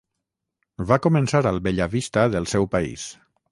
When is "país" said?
2.75-3.07